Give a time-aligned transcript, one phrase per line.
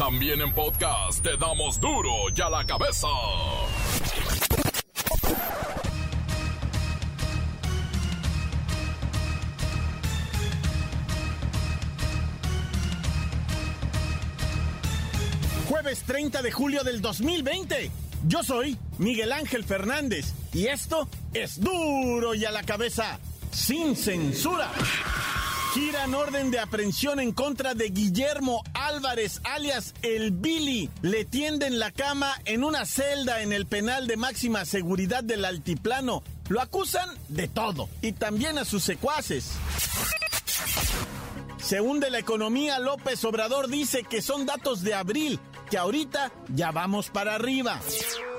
[0.00, 3.06] También en podcast te damos duro y a la cabeza.
[15.68, 17.90] Jueves 30 de julio del 2020.
[18.26, 23.18] Yo soy Miguel Ángel Fernández y esto es duro y a la cabeza,
[23.52, 24.70] sin censura.
[25.72, 30.90] Giran orden de aprehensión en contra de Guillermo Álvarez, alias el Billy.
[31.02, 36.24] Le tienden la cama en una celda en el penal de máxima seguridad del altiplano.
[36.48, 39.52] Lo acusan de todo y también a sus secuaces.
[41.58, 45.38] Se hunde la economía, López Obrador dice que son datos de abril,
[45.70, 47.80] que ahorita ya vamos para arriba.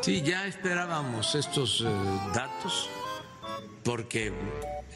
[0.01, 1.85] Sí, ya esperábamos estos eh,
[2.33, 2.89] datos
[3.83, 4.33] porque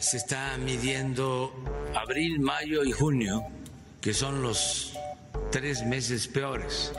[0.05, 1.51] se está midiendo
[1.95, 3.43] abril, mayo y junio,
[4.01, 4.93] que son los
[5.51, 6.91] tres meses peores.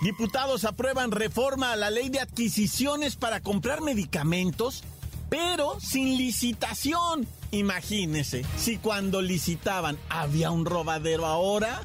[0.00, 4.84] Diputados aprueban reforma a la ley de adquisiciones para comprar medicamentos,
[5.28, 7.26] pero sin licitación.
[7.50, 11.82] Imagínese, si cuando licitaban había un robadero ahora,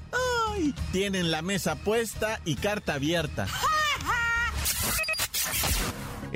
[0.51, 0.75] ¡ay!
[0.91, 3.47] Tienen la mesa puesta y carta abierta.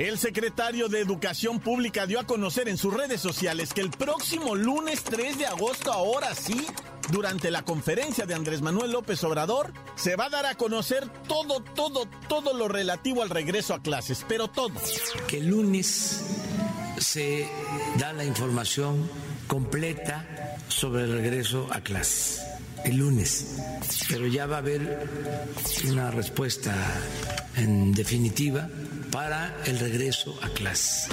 [0.02, 4.56] El secretario de Educación Pública dio a conocer en sus redes sociales que el próximo
[4.56, 6.66] lunes 3 de agosto, ahora sí,
[7.12, 11.62] durante la conferencia de Andrés Manuel López Obrador, se va a dar a conocer todo,
[11.62, 14.72] todo, todo lo relativo al regreso a clases, pero todo.
[15.28, 16.24] Que el lunes
[16.98, 17.48] se
[17.96, 19.08] da la información
[19.46, 22.42] completa sobre el regreso a clases.
[22.84, 23.56] El lunes.
[24.08, 25.06] Pero ya va a haber
[25.86, 26.74] una respuesta
[27.54, 28.68] en definitiva
[29.12, 31.08] para el regreso a clases.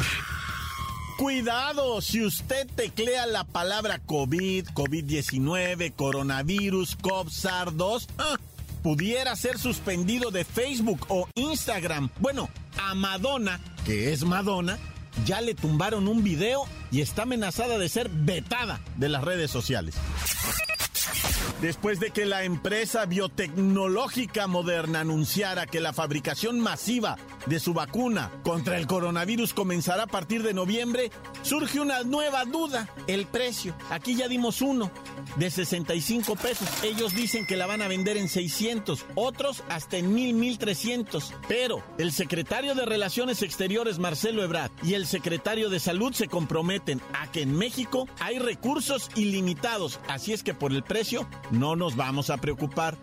[1.17, 8.37] Cuidado, si usted teclea la palabra COVID, COVID-19, coronavirus, COV-SAR-2, ¡ah!
[8.81, 12.09] pudiera ser suspendido de Facebook o Instagram.
[12.19, 12.49] Bueno,
[12.81, 14.79] a Madonna, que es Madonna,
[15.25, 19.95] ya le tumbaron un video y está amenazada de ser vetada de las redes sociales.
[21.61, 28.31] Después de que la empresa biotecnológica moderna anunciara que la fabricación masiva de su vacuna
[28.43, 31.11] contra el coronavirus comenzará a partir de noviembre,
[31.41, 33.75] surge una nueva duda, el precio.
[33.89, 34.89] Aquí ya dimos uno,
[35.35, 36.67] de 65 pesos.
[36.83, 41.33] Ellos dicen que la van a vender en 600, otros hasta en 1000, 1300.
[41.47, 47.01] Pero el secretario de Relaciones Exteriores, Marcelo Ebrard, y el secretario de Salud se comprometen
[47.13, 51.95] a que en México hay recursos ilimitados, así es que por el precio no nos
[51.95, 52.97] vamos a preocupar.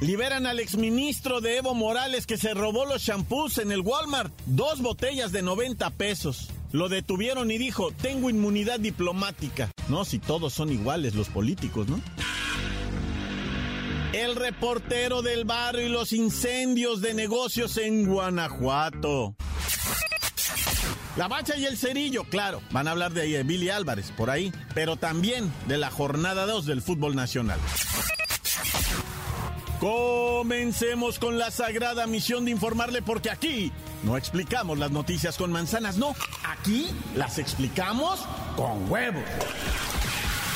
[0.00, 4.32] Liberan al exministro de Evo Morales que se robó los shampoos en el Walmart.
[4.46, 6.50] Dos botellas de 90 pesos.
[6.72, 9.70] Lo detuvieron y dijo, tengo inmunidad diplomática.
[9.88, 12.00] No, si todos son iguales los políticos, ¿no?
[14.12, 19.36] El reportero del barrio y los incendios de negocios en Guanajuato.
[21.16, 24.96] La Bacha y el Cerillo, claro, van a hablar de Billy Álvarez por ahí, pero
[24.96, 27.60] también de la jornada 2 del fútbol nacional.
[29.78, 33.70] Comencemos con la sagrada misión de informarle porque aquí
[34.02, 38.20] no explicamos las noticias con manzanas, no, aquí las explicamos
[38.56, 39.22] con huevos.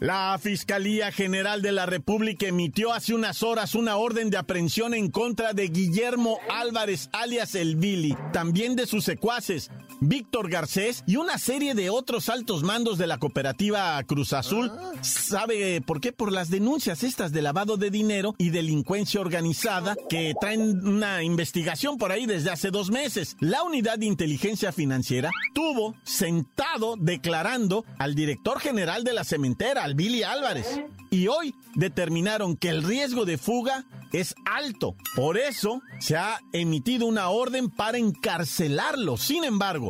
[0.00, 5.10] La Fiscalía General de la República emitió hace unas horas una orden de aprehensión en
[5.10, 11.38] contra de Guillermo Álvarez, alias El Billy, también de sus secuaces, Víctor Garcés y una
[11.38, 14.70] serie de otros altos mandos de la cooperativa Cruz Azul.
[15.02, 16.12] ¿Sabe por qué?
[16.12, 21.98] Por las denuncias estas de lavado de dinero y delincuencia organizada que traen una investigación
[21.98, 23.36] por ahí desde hace dos meses.
[23.40, 29.94] La unidad de inteligencia financiera tuvo sentado declarando al director general de la cementera, al
[29.94, 30.80] Billy Álvarez.
[31.10, 34.96] Y hoy determinaron que el riesgo de fuga es alto.
[35.14, 39.16] Por eso se ha emitido una orden para encarcelarlo.
[39.16, 39.89] Sin embargo,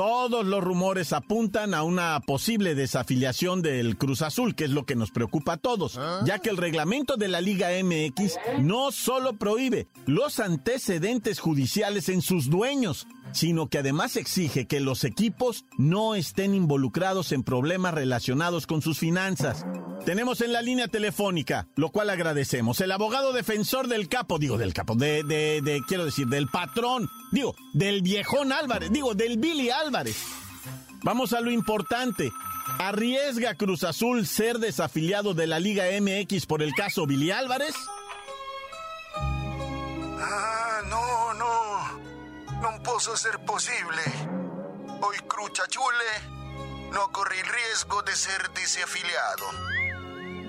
[0.00, 4.96] todos los rumores apuntan a una posible desafiliación del Cruz Azul, que es lo que
[4.96, 9.88] nos preocupa a todos, ya que el reglamento de la Liga MX no solo prohíbe
[10.06, 16.54] los antecedentes judiciales en sus dueños, sino que además exige que los equipos no estén
[16.54, 19.66] involucrados en problemas relacionados con sus finanzas.
[20.06, 24.72] Tenemos en la línea telefónica, lo cual agradecemos, el abogado defensor del capo, digo del
[24.72, 29.68] capo, de, de, de, quiero decir, del patrón, digo, del viejón Álvarez, digo, del Billy
[29.68, 29.89] Álvarez.
[31.02, 32.32] Vamos a lo importante.
[32.78, 37.74] ¿Arriesga Cruz Azul ser desafiliado de la Liga MX por el caso Billy Álvarez?
[39.16, 42.60] Ah, no, no.
[42.60, 44.02] No puedo ser posible.
[45.00, 45.16] Hoy
[45.68, 49.46] Chule no corre el riesgo de ser desafiliado.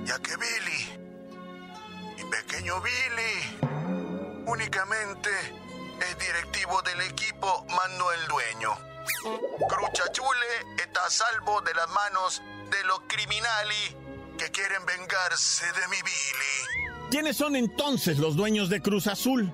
[0.06, 1.00] Ya que Billy,
[2.18, 5.30] mi pequeño Billy, únicamente
[6.00, 8.91] es directivo del equipo, mando el dueño.
[10.12, 13.96] Chule está a salvo de las manos de los criminales
[14.38, 17.10] que quieren vengarse de mi Billy.
[17.10, 19.54] ¿Quiénes son entonces los dueños de Cruz Azul?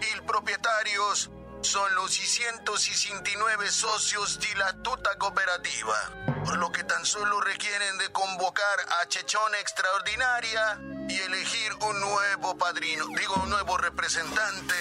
[0.00, 1.30] Y propietarios
[1.62, 5.96] son los 669 socios de la tuta cooperativa,
[6.44, 10.78] por lo que tan solo requieren de convocar a Chechón Extraordinaria
[11.08, 14.74] y elegir un nuevo padrino, digo, un nuevo representante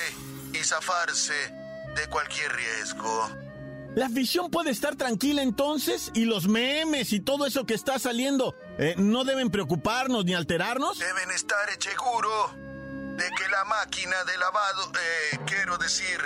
[0.53, 1.53] y zafarse
[1.95, 3.50] de cualquier riesgo.
[3.93, 8.55] La afición puede estar tranquila entonces y los memes y todo eso que está saliendo
[8.77, 10.97] eh, no deben preocuparnos ni alterarnos.
[10.97, 12.29] Deben estar seguro
[13.17, 16.21] de que la máquina de lavado, eh, quiero decir,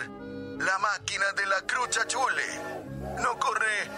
[0.59, 2.45] la máquina de la Crucha Chule
[3.19, 3.89] no corre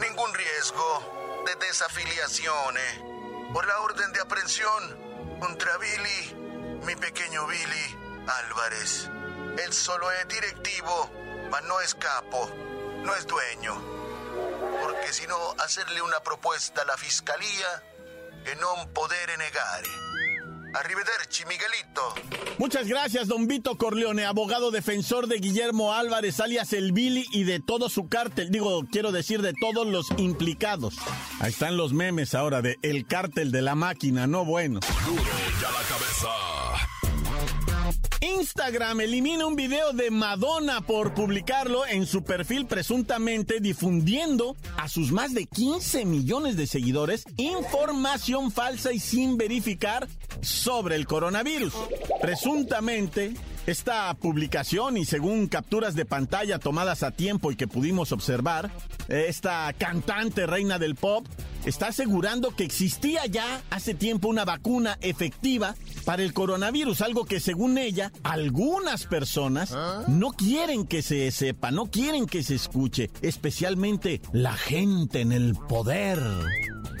[0.00, 2.74] ningún riesgo de desafiliación
[3.52, 9.08] por la orden de aprehensión contra Billy, mi pequeño Billy Álvarez.
[9.64, 11.08] Él solo es directivo,
[11.52, 12.50] mas no es capo
[13.04, 13.80] no es dueño.
[14.82, 17.82] Porque si no, hacerle una propuesta a la fiscalía
[18.44, 19.82] que no poder negar.
[20.74, 22.14] Arrivederci, Miguelito.
[22.58, 27.58] Muchas gracias, don Vito Corleone, abogado defensor de Guillermo Álvarez, alias el Billy, y de
[27.60, 28.50] todo su cártel.
[28.50, 30.94] Digo, quiero decir, de todos los implicados.
[31.40, 34.80] Ahí están los memes ahora de el cártel de la máquina, no bueno.
[35.06, 35.22] Duro
[35.60, 36.59] ya la cabeza.
[38.20, 45.10] Instagram elimina un video de Madonna por publicarlo en su perfil presuntamente difundiendo a sus
[45.10, 50.06] más de 15 millones de seguidores información falsa y sin verificar
[50.42, 51.72] sobre el coronavirus.
[52.20, 53.32] Presuntamente,
[53.66, 58.70] esta publicación y según capturas de pantalla tomadas a tiempo y que pudimos observar,
[59.08, 61.26] esta cantante reina del pop
[61.64, 65.74] está asegurando que existía ya hace tiempo una vacuna efectiva
[66.04, 70.04] para el coronavirus, algo que según ella, algunas personas ¿Ah?
[70.08, 75.54] no quieren que se sepa, no quieren que se escuche, especialmente la gente en el
[75.54, 76.18] poder.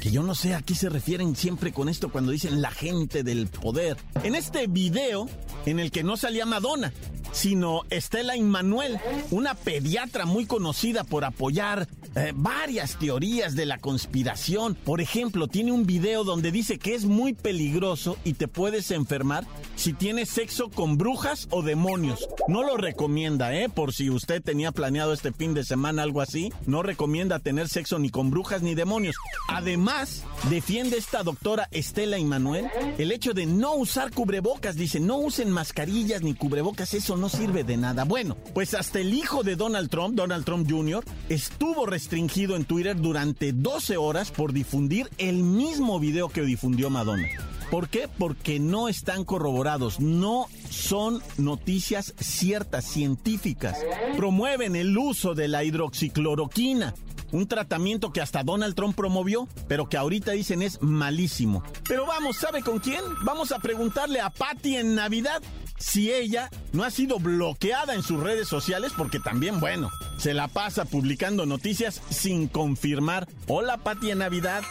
[0.00, 3.22] Que yo no sé a qué se refieren siempre con esto cuando dicen la gente
[3.22, 3.98] del poder.
[4.22, 5.28] En este video,
[5.66, 6.92] en el que no salía Madonna,
[7.32, 8.98] sino Estela Immanuel,
[9.30, 14.49] una pediatra muy conocida por apoyar eh, varias teorías de la conspiración.
[14.84, 19.46] Por ejemplo, tiene un video donde dice que es muy peligroso y te puedes enfermar
[19.76, 22.28] si tienes sexo con brujas o demonios.
[22.48, 23.68] No lo recomienda, ¿eh?
[23.68, 28.00] Por si usted tenía planeado este fin de semana algo así, no recomienda tener sexo
[28.00, 29.14] ni con brujas ni demonios.
[29.48, 32.66] Además, defiende esta doctora Estela Immanuel
[32.98, 34.74] el hecho de no usar cubrebocas.
[34.74, 38.02] Dice, no usen mascarillas ni cubrebocas, eso no sirve de nada.
[38.04, 42.96] Bueno, pues hasta el hijo de Donald Trump, Donald Trump Jr., estuvo restringido en Twitter
[43.00, 47.28] durante 12 horas por difundir el mismo video que difundió Madonna.
[47.70, 48.08] ¿Por qué?
[48.08, 53.76] Porque no están corroborados, no son noticias ciertas, científicas.
[54.16, 56.94] Promueven el uso de la hidroxicloroquina,
[57.32, 61.62] un tratamiento que hasta Donald Trump promovió, pero que ahorita dicen es malísimo.
[61.86, 63.02] Pero vamos, ¿sabe con quién?
[63.26, 65.42] Vamos a preguntarle a Patty en Navidad
[65.80, 70.46] si ella no ha sido bloqueada en sus redes sociales, porque también, bueno, se la
[70.46, 73.26] pasa publicando noticias sin confirmar.
[73.48, 74.62] Hola, Pati en Navidad.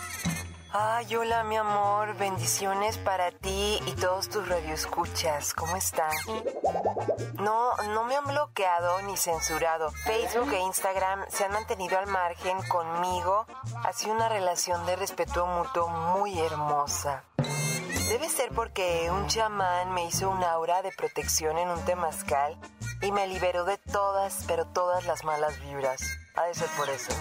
[0.71, 5.55] Ay, hola mi amor, bendiciones para ti y todos tus radioescuchas.
[5.55, 6.11] ¿Cómo están?
[7.39, 9.91] No, no me han bloqueado ni censurado.
[10.05, 13.47] Facebook e Instagram se han mantenido al margen conmigo.
[13.83, 17.23] Ha sido una relación de respeto mutuo muy hermosa.
[18.09, 22.57] Debe ser porque un chamán me hizo una aura de protección en un temazcal
[23.03, 26.01] y me liberó de todas, pero todas las malas vibras.
[26.35, 27.11] Ha de ser por eso.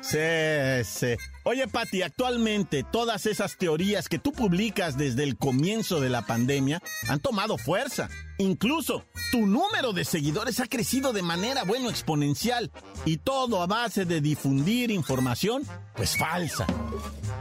[0.00, 1.14] Sí, sí.
[1.44, 6.82] Oye, Patti, actualmente todas esas teorías que tú publicas desde el comienzo de la pandemia
[7.08, 8.08] han tomado fuerza.
[8.38, 12.72] Incluso tu número de seguidores ha crecido de manera, bueno, exponencial.
[13.04, 15.62] Y todo a base de difundir información,
[15.94, 16.66] pues falsa.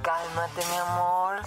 [0.01, 1.41] Cálmate, mi amor.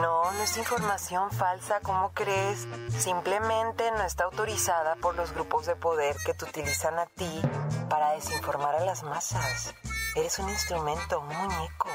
[0.00, 2.66] No, no es información falsa, ¿cómo crees?
[2.98, 7.40] Simplemente no está autorizada por los grupos de poder que te utilizan a ti
[7.88, 9.74] para desinformar a las masas.
[10.16, 11.88] Eres un instrumento, muñeco.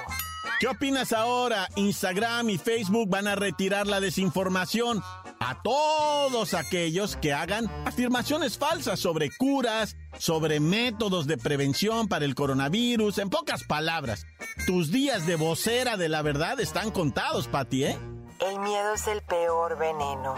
[0.59, 1.69] ¿Qué opinas ahora?
[1.75, 5.01] Instagram y Facebook van a retirar la desinformación
[5.39, 12.35] a todos aquellos que hagan afirmaciones falsas sobre curas, sobre métodos de prevención para el
[12.35, 13.19] coronavirus.
[13.19, 14.25] En pocas palabras,
[14.67, 17.97] tus días de vocera de la verdad están contados, Pati, ¿eh?
[18.39, 20.35] El miedo es el peor veneno.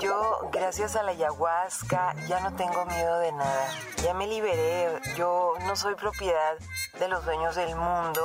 [0.00, 3.68] Yo, gracias a la ayahuasca, ya no tengo miedo de nada.
[4.02, 5.00] Ya me liberé.
[5.16, 6.58] Yo no soy propiedad
[6.98, 8.20] de los dueños del mundo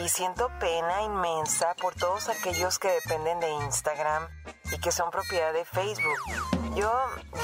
[0.00, 4.28] y siento pena inmensa por todos aquellos que dependen de Instagram
[4.74, 6.18] y que son propiedad de Facebook.
[6.76, 6.90] Yo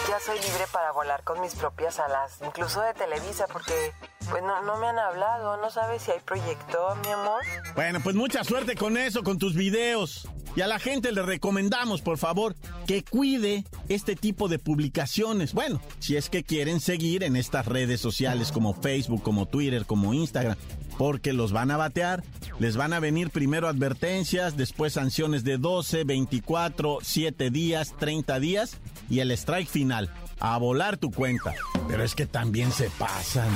[0.09, 3.93] ya soy libre para volar con mis propias alas, incluso de Televisa, porque
[4.31, 7.43] pues no, no me han hablado, no sabes si hay proyecto, mi amor.
[7.75, 10.29] Bueno, pues mucha suerte con eso, con tus videos.
[10.57, 12.57] Y a la gente le recomendamos, por favor,
[12.87, 15.53] que cuide este tipo de publicaciones.
[15.53, 20.15] Bueno, si es que quieren seguir en estas redes sociales como Facebook, como Twitter, como
[20.15, 20.57] Instagram,
[20.99, 22.23] porque los van a batear.
[22.59, 28.77] Les van a venir primero advertencias, después sanciones de 12, 24, 7 días, 30 días
[29.09, 30.11] y el strike final.
[30.41, 31.55] A volar tu cuenta.
[31.89, 33.49] Pero es que también se pasan.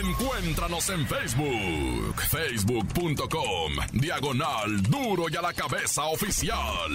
[0.00, 6.90] Encuéntranos en Facebook, facebook.com, diagonal duro y a la cabeza oficial.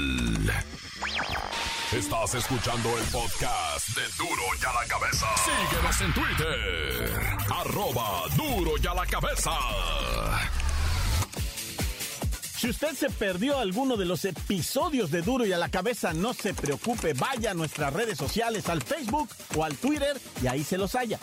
[1.92, 5.26] Estás escuchando el podcast de Duro y a la cabeza.
[5.38, 9.52] Síguenos en Twitter, arroba duro y a la cabeza.
[12.58, 16.34] Si usted se perdió alguno de los episodios de Duro y a la cabeza, no
[16.34, 20.80] se preocupe, vaya a nuestras redes sociales, al Facebook o al Twitter y ahí se
[20.80, 21.20] los haya.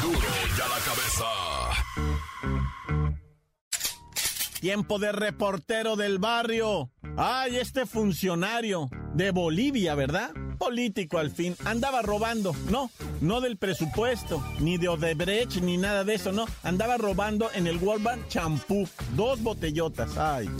[0.00, 1.24] Duro y a la cabeza.
[4.60, 6.92] Tiempo de reportero del barrio.
[7.16, 10.30] Ay, este funcionario de Bolivia, ¿verdad?
[10.60, 11.56] Político al fin.
[11.64, 12.54] Andaba robando.
[12.70, 12.90] No,
[13.22, 16.44] no del presupuesto, ni de Odebrecht, ni nada de eso, no.
[16.62, 18.86] Andaba robando en el Walmart champú.
[19.16, 20.18] Dos botellotas.
[20.18, 20.50] Ay.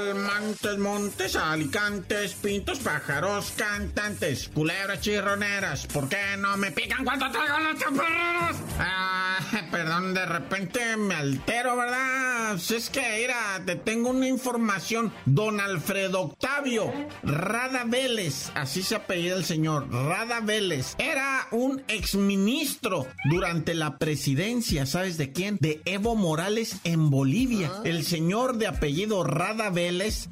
[0.00, 5.86] Montes, montes, alicantes, pintos, pájaros, cantantes, culebras chirroneras.
[5.86, 8.56] ¿Por qué no me pican cuando traigo los chaparreros?
[8.78, 9.38] Ah,
[9.70, 12.56] perdón, de repente me altero, ¿verdad?
[12.58, 15.12] Si es que, mira, te tengo una información.
[15.26, 16.92] Don Alfredo Octavio
[17.22, 24.86] Rada Vélez, así se apellida el señor, Rada Vélez, era un exministro durante la presidencia,
[24.86, 25.58] ¿sabes de quién?
[25.60, 27.70] De Evo Morales en Bolivia.
[27.84, 29.89] El señor de apellido Rada Vélez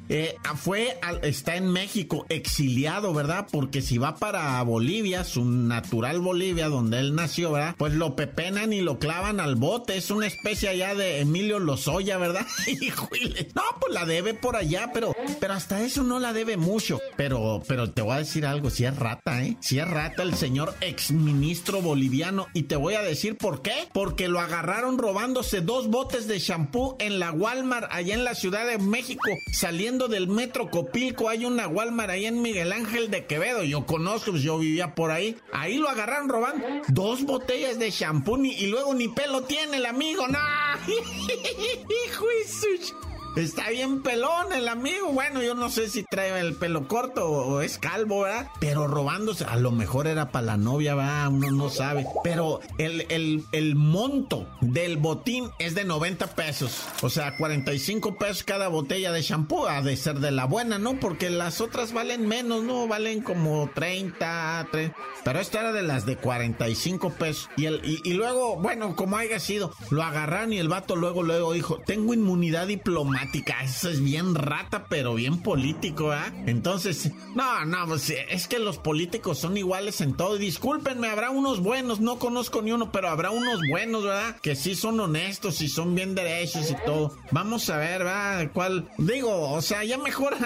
[0.09, 3.47] eh, fue, está en México exiliado, ¿verdad?
[3.51, 7.75] Porque si va para Bolivia, su natural Bolivia, donde él nació, ¿verdad?
[7.77, 9.97] Pues lo pepenan y lo clavan al bote.
[9.97, 12.45] Es una especie allá de Emilio Lozoya, ¿verdad?
[13.55, 16.99] no, pues la debe por allá, pero, pero hasta eso no la debe mucho.
[17.17, 19.57] Pero, pero te voy a decir algo, si es rata, ¿eh?
[19.59, 22.47] Si es rata el señor exministro boliviano.
[22.53, 23.89] Y te voy a decir por qué.
[23.93, 28.65] Porque lo agarraron robándose dos botes de shampoo en la Walmart, allá en la Ciudad
[28.65, 33.63] de México saliendo del metro Copilco hay una Walmart ahí en Miguel Ángel de Quevedo.
[33.63, 35.37] Yo conozco, pues, yo vivía por ahí.
[35.51, 40.27] Ahí lo agarraron robando dos botellas de shampoo y luego ni pelo tiene el amigo.
[40.27, 40.39] ¡No!
[43.35, 45.11] ¡Hijo Está bien pelón el amigo.
[45.13, 48.49] Bueno, yo no sé si trae el pelo corto o es calvo, ¿verdad?
[48.59, 51.27] Pero robándose, a lo mejor era para la novia, ¿verdad?
[51.29, 52.05] Uno no sabe.
[52.23, 56.83] Pero el, el, el monto del botín es de 90 pesos.
[57.01, 59.67] O sea, 45 pesos cada botella de shampoo.
[59.67, 60.99] Ha de ser de la buena, ¿no?
[60.99, 62.87] Porque las otras valen menos, ¿no?
[62.87, 64.97] Valen como 30, 30.
[65.23, 67.49] Pero esta era de las de 45 pesos.
[67.57, 71.23] Y, el, y, y luego, bueno, como haya sido, lo agarraron y el vato luego,
[71.23, 73.18] luego dijo, tengo inmunidad diplomática
[73.63, 76.31] eso es bien rata, pero bien político, ¿ah?
[76.45, 80.37] Entonces, no, no, pues es que los políticos son iguales en todo.
[80.37, 84.37] discúlpenme, habrá unos buenos, no conozco ni uno, pero habrá unos buenos, ¿verdad?
[84.41, 87.15] Que sí son honestos y son bien derechos y todo.
[87.31, 88.51] Vamos a ver, ¿verdad?
[88.53, 88.89] ¿Cuál?
[88.97, 90.35] Digo, o sea, ya mejor.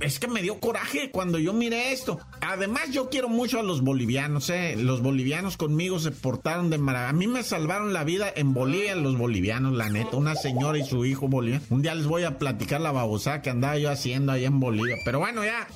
[0.00, 2.20] Es que me dio coraje cuando yo miré esto.
[2.40, 4.74] Además, yo quiero mucho a los bolivianos, ¿eh?
[4.76, 7.10] Los bolivianos conmigo se portaron de maravilla.
[7.10, 10.16] A mí me salvaron la vida en Bolivia los bolivianos, la neta.
[10.16, 11.64] Una señora y su hijo boliviano.
[11.70, 14.96] Un día les voy a platicar la babosada que andaba yo haciendo ahí en Bolivia.
[15.04, 15.66] Pero bueno, ya.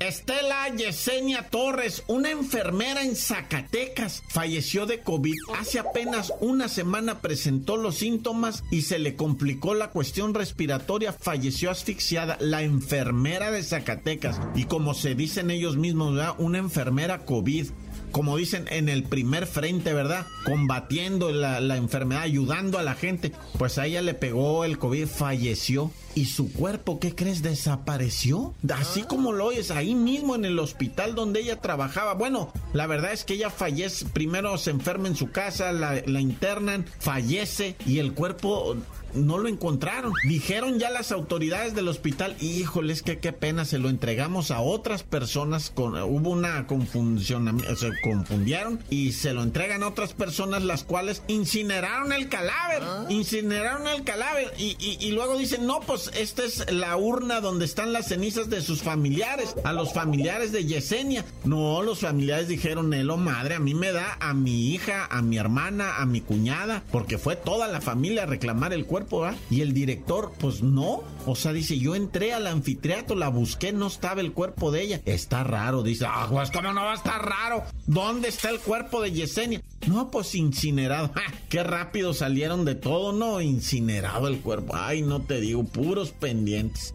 [0.00, 5.36] Estela Yesenia Torres, una enfermera en Zacatecas, falleció de COVID.
[5.60, 11.12] Hace apenas una semana presentó los síntomas y se le complicó la cuestión respiratoria.
[11.12, 14.40] Falleció asfixiada la enfermera de Zacatecas.
[14.56, 17.68] Y como se dicen ellos mismos, una enfermera COVID.
[18.12, 20.26] Como dicen, en el primer frente, ¿verdad?
[20.44, 23.32] Combatiendo la, la enfermedad, ayudando a la gente.
[23.58, 27.42] Pues a ella le pegó el COVID, falleció y su cuerpo, ¿qué crees?
[27.42, 28.54] Desapareció.
[28.74, 32.14] Así como lo oyes, ahí mismo en el hospital donde ella trabajaba.
[32.14, 36.20] Bueno, la verdad es que ella fallece, primero se enferma en su casa, la, la
[36.20, 38.76] internan, fallece y el cuerpo
[39.14, 40.12] no lo encontraron.
[40.24, 45.02] Dijeron ya las autoridades del hospital, híjoles, que qué pena, se lo entregamos a otras
[45.02, 45.70] personas.
[45.70, 51.22] Con, hubo una confusión, se confundieron y se lo entregan a otras personas, las cuales
[51.28, 52.82] incineraron el cadáver.
[52.82, 53.06] Ah.
[53.08, 57.92] Incineraron el cadáver y, y, luego dicen, no, pues esta es la urna donde están
[57.92, 61.24] las cenizas de sus familiares, a los familiares de Yesenia.
[61.44, 65.38] No, los familiares dijeron, Elo, madre, a mí me da a mi hija, a mi
[65.38, 69.01] hermana, a mi cuñada, porque fue toda la familia a reclamar el cuerpo
[69.50, 71.02] y el director, pues no.
[71.26, 75.00] O sea, dice, yo entré al anfiteatro, la busqué, no estaba el cuerpo de ella.
[75.04, 77.64] Está raro, dice, ah, pues cómo no va a estar raro.
[77.86, 79.62] ¿Dónde está el cuerpo de Yesenia?
[79.86, 81.12] No, pues incinerado.
[81.48, 84.74] Qué rápido salieron de todo, no, incinerado el cuerpo.
[84.76, 86.94] Ay, no te digo, puros pendientes.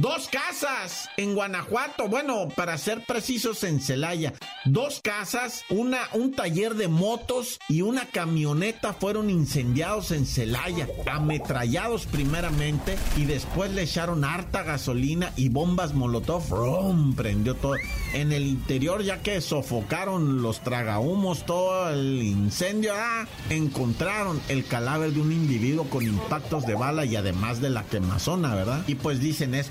[0.00, 4.34] Dos casas en Guanajuato, bueno, para ser precisos en Celaya.
[4.66, 12.04] Dos casas, una, un taller de motos y una camioneta fueron incendiados en Celaya, ametrallados
[12.04, 16.50] primeramente y después le echaron harta gasolina y bombas molotov.
[16.50, 17.14] ¡Rum!
[17.14, 17.76] Prendió todo.
[18.12, 25.12] En el interior, ya que sofocaron los tragahumos, todo el incendio, ah, encontraron el cadáver
[25.12, 28.84] de un individuo con impactos de bala y además de la quemazona, ¿verdad?
[28.86, 29.70] Y pues dicen, es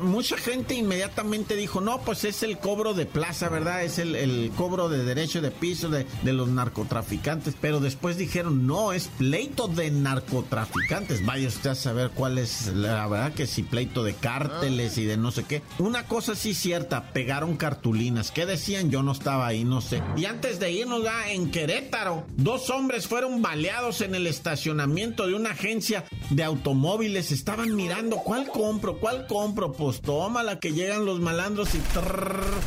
[0.00, 3.84] Mucha gente inmediatamente dijo, no, pues es el cobro de plaza, ¿verdad?
[3.84, 7.54] Es el, cobro de derecho de piso de, los narcotraficantes.
[7.60, 11.24] Pero después dijeron, no, es pleito de narcotraficantes.
[11.24, 15.16] Vaya usted a saber cuál es la verdad que si pleito de cárteles y de
[15.16, 15.62] no sé qué.
[15.78, 18.30] Una cosa sí cierta, pegaron cartulinas.
[18.30, 18.90] ¿Qué decían?
[18.90, 20.02] Yo no estaba ahí, no sé.
[20.16, 25.34] Y antes de irnos ya en Querétaro, dos hombres fueron baleados en el estacionamiento de
[25.34, 27.32] una agencia de automóviles.
[27.32, 29.72] Estaban mirando cuál compro, cuál compro?
[29.72, 30.00] Pues
[30.44, 31.82] la que llegan los malandros y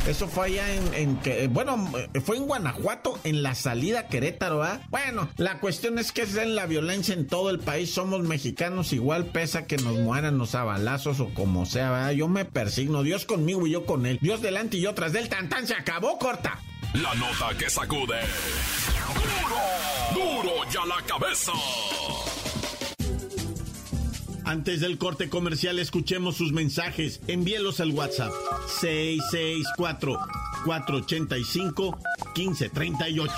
[0.08, 4.62] eso fue allá en, que, eh, bueno, eh, fue en Guanajuato, en la salida Querétaro,
[4.62, 4.80] ¿ah?
[4.90, 8.92] Bueno, la cuestión es que es en la violencia en todo el país, somos mexicanos,
[8.92, 12.10] igual pesa que nos mueran los abalazos o como sea, ¿verdad?
[12.12, 15.28] Yo me persigno, Dios conmigo y yo con él, Dios delante y yo tras del
[15.28, 16.58] tan se acabó, corta.
[16.94, 18.18] La nota que sacude.
[20.14, 21.52] Duro, duro ya la cabeza.
[24.48, 27.20] Antes del corte comercial, escuchemos sus mensajes.
[27.26, 28.32] Envíelos al WhatsApp
[30.64, 33.30] 664-485-1538.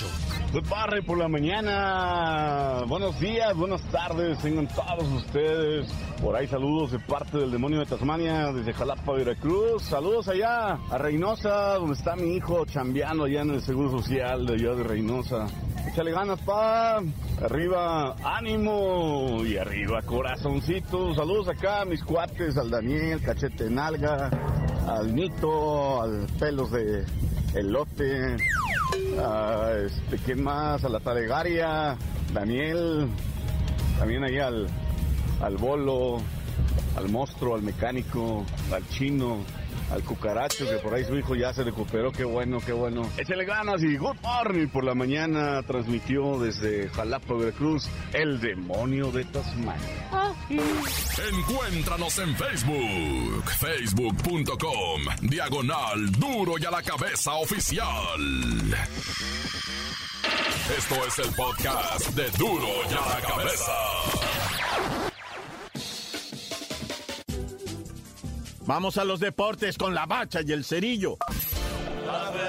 [0.52, 2.84] Good barre por la mañana.
[2.86, 4.38] Buenos días, buenas tardes.
[4.38, 5.90] Tengan todos ustedes.
[6.22, 9.82] Por ahí saludos de parte del demonio de Tasmania, desde Jalapa, Veracruz.
[9.82, 14.54] Saludos allá a Reynosa, donde está mi hijo chambeando allá en el Seguro Social de
[14.54, 15.48] allá de Reynosa.
[15.88, 17.02] Échale ganas, pa.
[17.42, 19.42] Arriba, ánimo.
[19.46, 21.14] Y arriba, corazoncito.
[21.14, 24.30] Saludos acá a mis cuates, al Daniel, cachete nalga,
[24.86, 27.04] al Nito, al pelos de
[27.54, 28.36] elote.
[29.18, 30.84] A este, ¿quién más?
[30.84, 31.96] A la Talegaria,
[32.34, 33.08] Daniel.
[33.98, 34.68] También ahí al,
[35.40, 36.20] al bolo,
[36.96, 39.38] al monstruo, al mecánico, al chino
[39.90, 42.12] al cucaracho, que por ahí su hijo ya se recuperó.
[42.12, 43.08] Qué bueno, qué bueno.
[43.16, 45.62] Échale ganas y good morning por la mañana.
[45.62, 50.34] Transmitió desde Jalapa, Veracruz, el demonio de Tasmania.
[51.32, 57.86] Encuéntranos en Facebook, facebook.com, diagonal duro y a la cabeza oficial.
[60.76, 63.72] Esto es el podcast de duro y a la cabeza.
[68.70, 71.16] Vamos a los deportes con la bacha y el cerillo.
[72.06, 72.44] ¡La bacha!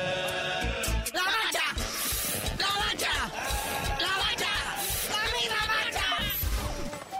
[1.13, 1.23] ¡La
[2.77, 3.09] bacha!
[3.99, 4.53] ¡La bacha!
[5.09, 6.05] ¡La bacha!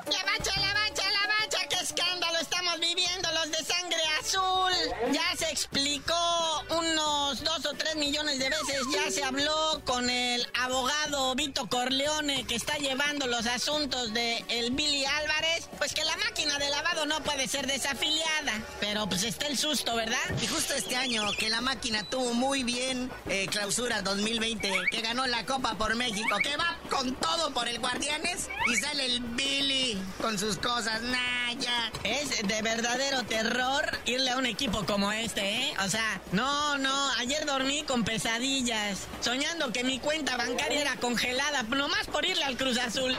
[0.05, 1.67] ¡La bacha, la bacha, la bacha!
[1.67, 4.71] ¡Qué escándalo estamos viviendo los de sangre azul!
[5.11, 10.45] Ya se explicó unos dos o tres millones de veces, ya se habló con el
[10.71, 16.15] abogado Vito Corleone que está llevando los asuntos de el Billy Álvarez, pues que la
[16.15, 18.53] máquina de lavado no puede ser desafiliada.
[18.79, 20.17] Pero pues está el susto, ¿verdad?
[20.41, 25.27] Y justo este año que la máquina tuvo muy bien eh, clausura 2020, que ganó
[25.27, 30.01] la Copa por México, que va con todo por el Guardianes y sale el Billy
[30.21, 31.01] con sus cosas.
[31.01, 31.91] Nah, ya.
[32.05, 35.73] Es de verdadero terror irle a un equipo como este, ¿eh?
[35.84, 41.63] O sea, no, no, ayer dormí con pesadillas, soñando que mi cuenta bancaria era congelada,
[41.63, 43.17] nomás por irle al Cruz Azul.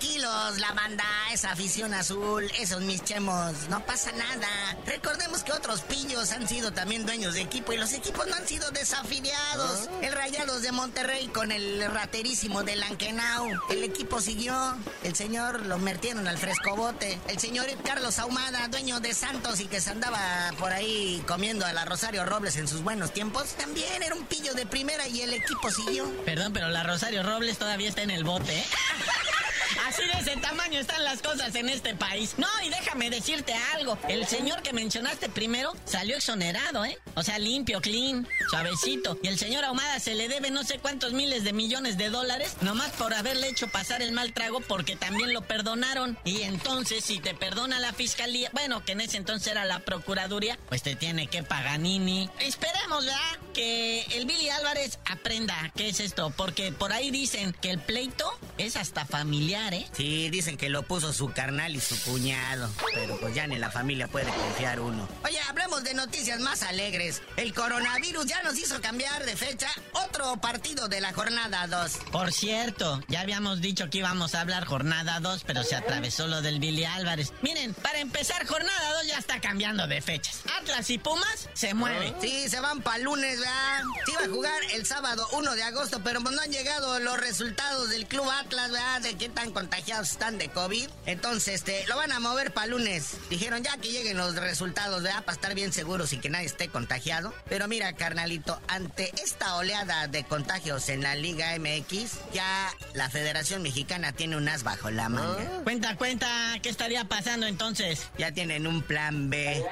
[0.00, 4.48] Tranquilos, la banda, esa afición azul, esos mis chemos, no pasa nada.
[4.86, 8.48] Recordemos que otros pillos han sido también dueños de equipo y los equipos no han
[8.48, 9.88] sido desafiliados.
[9.88, 9.98] Ah.
[10.00, 13.50] El Rayados de Monterrey con el raterísimo de Lankenau.
[13.68, 17.20] El equipo siguió, el señor lo metieron al frescobote.
[17.28, 21.74] El señor Carlos Ahumada, dueño de Santos y que se andaba por ahí comiendo a
[21.74, 25.34] la Rosario Robles en sus buenos tiempos, también era un pillo de primera y el
[25.34, 26.10] equipo siguió.
[26.24, 28.60] Perdón, pero la Rosario Robles todavía está en el bote.
[28.60, 28.64] ¿eh?
[29.86, 32.34] Así de ese tamaño están las cosas en este país.
[32.38, 33.98] No, y déjame decirte algo.
[34.08, 36.98] El señor que mencionaste primero salió exonerado, ¿eh?
[37.14, 39.18] O sea, limpio, clean, suavecito.
[39.22, 42.56] Y el señor Ahumada se le debe no sé cuántos miles de millones de dólares,
[42.60, 46.18] nomás por haberle hecho pasar el mal trago porque también lo perdonaron.
[46.24, 50.58] Y entonces, si te perdona la fiscalía, bueno, que en ese entonces era la procuraduría,
[50.68, 52.30] pues te tiene que Paganini.
[52.38, 53.38] Esperemos, ¿verdad?
[53.54, 58.30] Que el Billy Álvarez aprenda qué es esto, porque por ahí dicen que el pleito
[58.58, 59.86] es hasta familiar, ¿eh?
[59.92, 62.70] Sí, dicen que lo puso su carnal y su cuñado.
[62.94, 65.08] Pero pues ya ni la familia puede confiar uno.
[65.24, 67.22] Oye, hablemos de noticias más alegres.
[67.36, 71.98] El coronavirus ya nos hizo cambiar de fecha otro partido de la jornada 2.
[72.10, 76.42] Por cierto, ya habíamos dicho que íbamos a hablar jornada 2, pero se atravesó lo
[76.42, 77.32] del Billy Álvarez.
[77.42, 80.40] Miren, para empezar, jornada 2 ya está cambiando de fechas.
[80.58, 82.14] Atlas y Pumas se mueven.
[82.20, 83.82] Sí, se van para lunes, ¿verdad?
[84.04, 87.18] Se iba a jugar el sábado 1 de agosto, pero pues no han llegado los
[87.18, 89.00] resultados del Club Atlas, ¿verdad?
[89.02, 90.88] De qué tan contagiados están de COVID.
[91.06, 93.16] Entonces, este, lo van a mover para lunes.
[93.28, 95.24] Dijeron ya que lleguen los resultados, ¿verdad?
[95.24, 97.34] Para estar bien seguros y que nadie esté contagiado.
[97.48, 103.62] Pero mira, carnalito, ante esta oleada de contagios en la Liga MX, ya la Federación
[103.62, 105.42] Mexicana tiene un as bajo la manga.
[105.42, 105.60] Ah.
[105.64, 106.28] Cuenta, cuenta,
[106.62, 108.08] ¿qué estaría pasando entonces?
[108.18, 109.64] Ya tienen un plan B.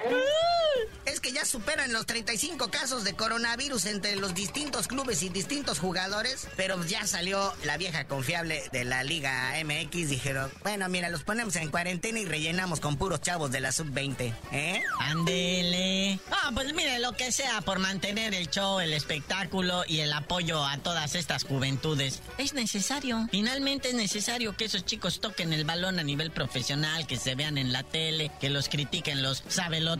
[1.13, 5.79] Es que ya superan los 35 casos de coronavirus entre los distintos clubes y distintos
[5.79, 11.25] jugadores, pero ya salió la vieja confiable de la Liga MX dijeron, bueno, mira, los
[11.25, 14.83] ponemos en cuarentena y rellenamos con puros chavos de la sub-20, ¿eh?
[14.99, 16.21] Ándele.
[16.31, 20.65] Ah, pues mire, lo que sea por mantener el show, el espectáculo y el apoyo
[20.65, 22.21] a todas estas juventudes.
[22.37, 23.29] Es necesario.
[23.31, 27.57] Finalmente es necesario que esos chicos toquen el balón a nivel profesional, que se vean
[27.57, 29.43] en la tele, que los critiquen los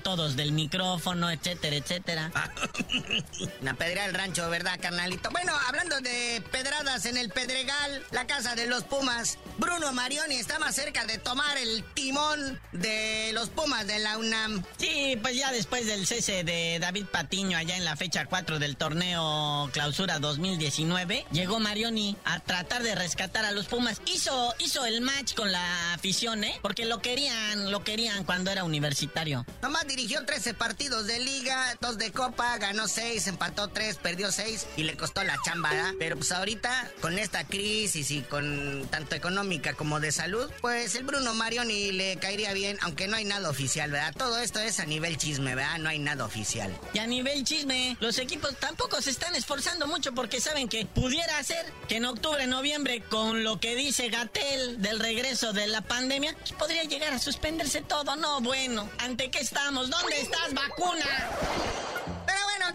[0.03, 2.33] todos del micrófono, etcétera, etcétera.
[3.61, 5.31] Una pedrea del rancho, ¿verdad, carnalito?
[5.31, 10.59] Bueno, hablando de pedradas en el Pedregal, la casa de los Pumas, Bruno Marioni está
[10.59, 14.65] más cerca de tomar el timón de los Pumas de la UNAM.
[14.79, 18.77] Sí, pues ya después del cese de David Patiño allá en la fecha 4 del
[18.77, 24.01] torneo Clausura 2019, llegó Marioni a tratar de rescatar a los Pumas.
[24.07, 26.59] Hizo, hizo el match con la afición, ¿eh?
[26.63, 29.47] Porque lo querían, lo querían cuando era universitario.
[29.63, 34.67] Nomás dirigió 13 partidos de liga, 2 de copa, ganó 6, empató 3, perdió 6
[34.79, 35.93] y le costó la chamba, ¿verdad?
[35.99, 41.05] Pero pues ahorita, con esta crisis y con tanto económico como de salud, pues el
[41.05, 44.15] Bruno Marioni le caería bien, aunque no hay nada oficial, ¿verdad?
[44.17, 45.79] Todo esto es a nivel chisme, ¿verdad?
[45.79, 46.75] No hay nada oficial.
[46.95, 51.43] Y a nivel chisme, los equipos tampoco se están esforzando mucho porque saben que pudiera
[51.45, 56.35] ser que en octubre, noviembre, con lo que dice Gatel del regreso de la pandemia,
[56.59, 58.17] podría llegar a suspenderse todo.
[58.17, 59.91] No, bueno, ¿ante qué estamos?
[59.91, 61.05] ¿Dónde estás, vacuna?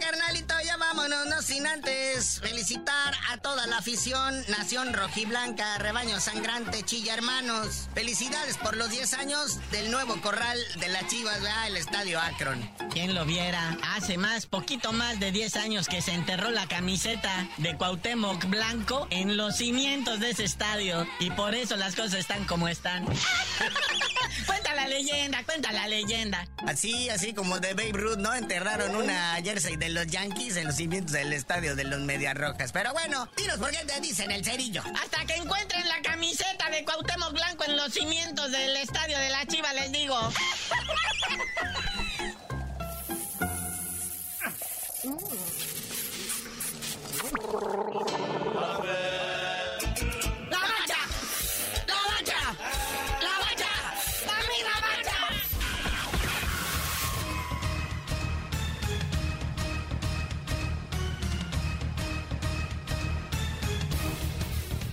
[0.03, 6.83] carnalito, ya vámonos, no sin antes felicitar a toda la afición, Nación Rojiblanca, Rebaño Sangrante,
[6.83, 7.87] Chilla Hermanos.
[7.93, 11.67] Felicidades por los 10 años del nuevo corral de la Chivas, ¿verdad?
[11.67, 12.69] El Estadio Akron.
[12.91, 13.77] ¿Quién lo viera?
[13.95, 19.07] Hace más, poquito más de 10 años que se enterró la camiseta de Cuauhtémoc Blanco
[19.09, 21.07] en los cimientos de ese estadio.
[21.19, 23.05] Y por eso las cosas están como están.
[24.83, 26.47] cuenta la leyenda, cuenta la leyenda.
[26.67, 28.33] Así, así como de Babe Ruth, ¿no?
[28.33, 32.71] Enterraron una jersey de los Yankees en los cimientos del estadio de los Medias Rojas.
[32.71, 34.83] Pero bueno, dinos por qué te dicen el cerillo.
[35.01, 39.45] Hasta que encuentren la camiseta de Cuauhtémoc Blanco en los cimientos del estadio de la
[39.45, 40.17] Chiva, les digo.